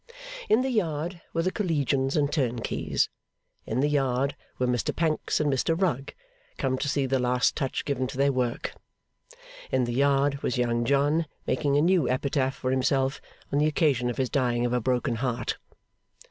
[0.49, 3.07] In the yard, were the Collegians and turnkeys.
[3.67, 6.15] In the yard, were Mr Pancks and Mr Rugg,
[6.57, 8.73] come to see the last touch given to their work.
[9.71, 13.21] In the yard, was Young John making a new epitaph for himself,
[13.53, 15.59] on the occasion of his dying of a broken heart.